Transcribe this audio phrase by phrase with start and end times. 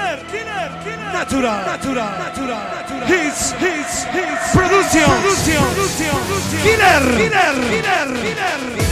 [0.00, 1.12] killer, killer, killer.
[1.12, 3.08] Natural, natural, natural, natural.
[3.08, 4.52] Hits, hits, hits.
[4.52, 6.62] Producción, producción, producción.
[6.62, 8.89] Killer, killer, killer, killer, killer.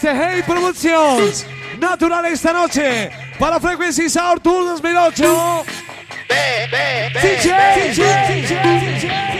[0.00, 1.46] Desde Hey Productions,
[1.78, 5.64] natural esta noche, para Frequency Sound Tour 2008.
[7.14, 8.44] DJ, DJ,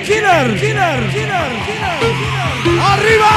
[0.05, 2.81] Killer, Killer, Killer, Killer.
[2.83, 3.29] ¡Arriba!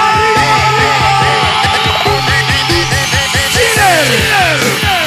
[4.08, 5.01] Killer.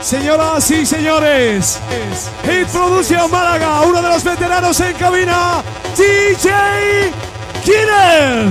[0.00, 1.80] Señoras y señores,
[2.44, 5.64] Hit Producción Málaga, uno de los veteranos en cabina,
[5.96, 7.10] DJ.
[7.64, 8.46] Killer,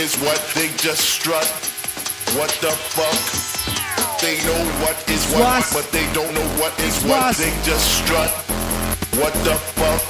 [0.00, 0.40] is what.
[0.56, 1.44] They just strut.
[2.32, 3.20] What the fuck?
[4.20, 7.36] They know what is what, but they don't know what is what.
[7.36, 8.30] They just strut.
[9.20, 10.00] What the fuck?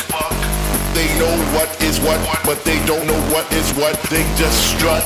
[0.94, 3.98] They know what is what, but they don't know what is what.
[4.06, 5.02] They just strut.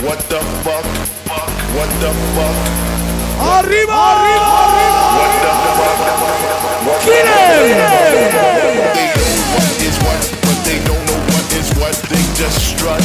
[0.00, 0.86] What the fuck?
[1.76, 2.56] What the fuck?
[3.44, 3.92] ¡Arriba!
[3.92, 4.52] ¡Arriba!
[5.20, 6.00] What the fuck?
[7.04, 7.60] They know
[9.52, 11.96] what is what, but they don't know what is what.
[12.08, 13.04] They just strut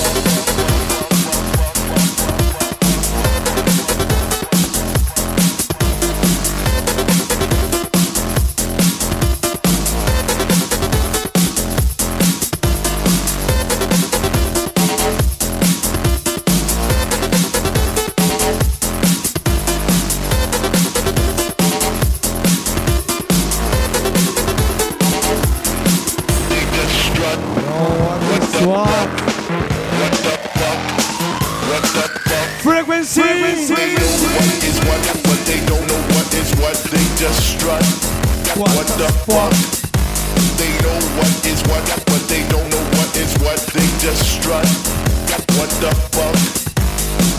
[31.71, 32.47] What the fuck?
[32.59, 33.23] Frequency.
[33.23, 36.75] They know what is what, but they don't know what is what.
[36.91, 37.79] They just strut.
[38.59, 39.55] What, the fuck?
[40.59, 43.55] They know what is what, but they don't know what is what.
[43.71, 44.67] They just strut.
[45.55, 46.35] What the fuck?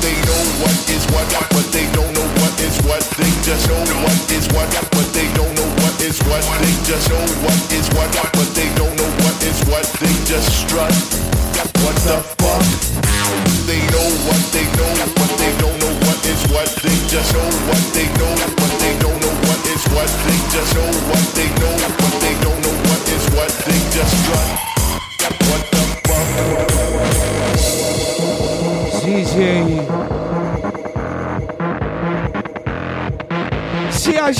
[0.01, 3.05] They know what is what, but they don't know what is what.
[3.20, 6.41] They just know what is what, but they don't know what is what.
[6.57, 9.85] They just know what is what, but they don't know what is what.
[10.01, 11.32] They just strut.
[11.63, 12.63] What the fuck?
[13.67, 16.67] They know what they know, but they don't know what is what.
[16.83, 20.11] They just know what they know, but they don't know what is what.
[20.27, 23.51] They just know what they know, but they don't know what is what.
[23.67, 24.15] They just.
[25.49, 26.27] What the fuck?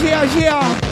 [0.01, 0.92] Yeah, yeah.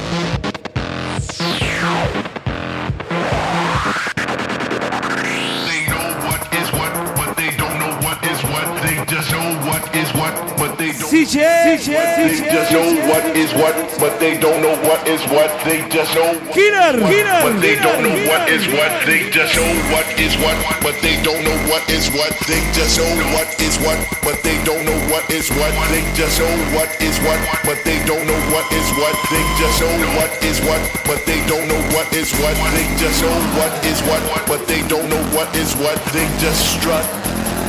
[9.21, 11.13] Just know what is what, but they don't.
[11.13, 11.37] CJ.
[11.77, 11.93] CJ.
[11.93, 15.53] They just know what is what, but they don't know what is what.
[15.69, 16.97] They just know what Keener.
[16.97, 17.41] Keener.
[17.45, 18.89] but they don't know what is what.
[19.05, 22.33] They just know what is what, but they don't know what is what.
[22.49, 25.77] They just know what is what, but they don't know what is what.
[25.93, 29.17] They just know what is what, but they don't know what is what.
[29.29, 32.57] They just know what is what, but they don't know what is what.
[32.73, 36.01] They just know what is what, but they don't know what is what.
[36.17, 37.05] They just strut.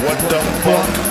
[0.08, 1.11] What the fuck?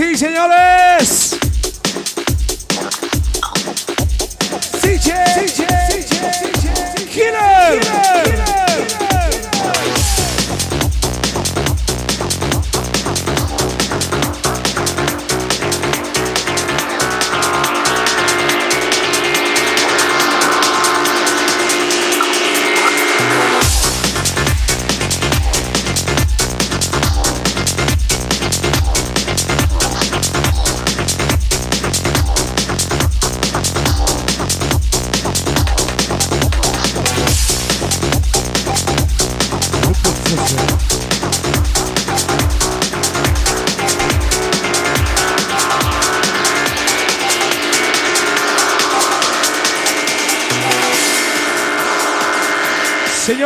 [0.00, 0.49] sí, señores.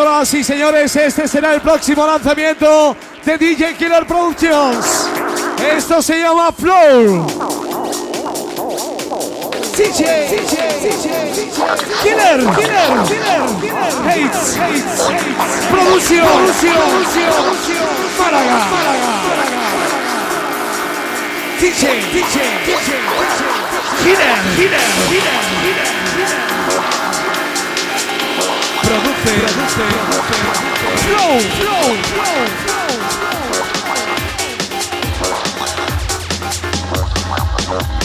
[0.05, 2.94] Señoras y señores, este será el próximo lanzamiento
[3.24, 5.09] de DJ Killer Productions.
[5.74, 7.26] Esto se llama Flow.
[9.74, 10.28] DJ,
[12.02, 12.90] Killer, Killer, Killer,
[14.05, 15.00] Hates, Hates,
[15.70, 17.32] Producción, Producción,
[18.18, 18.61] Málaga,
[21.59, 21.82] DJ,
[22.12, 22.36] DJ,
[22.84, 23.00] Killer,
[24.05, 24.84] Killer, Killer,
[25.64, 27.03] Produce,
[29.24, 29.74] produce,
[31.04, 32.46] Flow, flow, flow,
[37.66, 38.03] flow.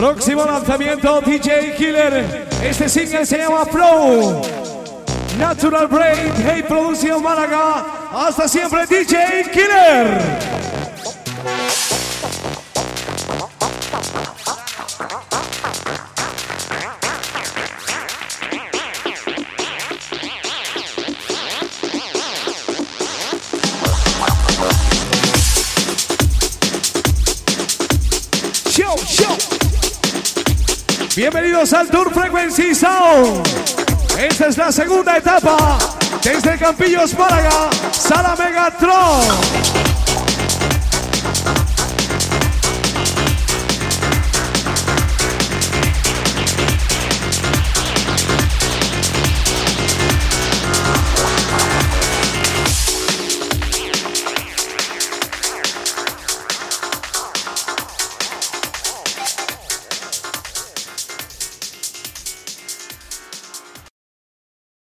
[0.00, 2.46] Próximo lanzamiento DJ Killer.
[2.62, 4.40] Este single se llama Flow.
[5.38, 7.84] Natural Brain, Hey Producción Málaga.
[8.10, 10.49] Hasta siempre DJ Killer.
[31.32, 33.46] Bienvenidos al Tour Frequency Sound.
[34.18, 35.78] Esta es la segunda etapa
[36.24, 39.79] desde Campillos Málaga, Sala Megatron.